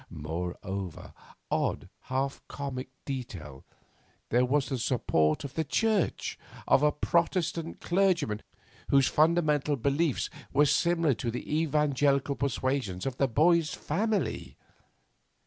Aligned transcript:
Moreover, 0.09 1.13
odd, 1.51 1.87
half 2.05 2.41
comic 2.47 2.89
detail 3.05 3.63
there 4.29 4.43
was 4.45 4.67
the 4.69 4.79
support 4.79 5.43
of 5.43 5.53
the 5.53 5.63
Church, 5.63 6.39
of 6.67 6.81
a 6.81 6.91
protestant 6.91 7.81
clergyman 7.81 8.41
whose 8.89 9.07
fundamental 9.07 9.75
beliefs 9.75 10.27
were 10.51 10.65
similar 10.65 11.13
to 11.13 11.29
the 11.29 11.45
evangelical 11.61 12.33
persuasions 12.35 13.05
of 13.05 13.17
the 13.17 13.27
boy's 13.27 13.75
family. 13.75 14.57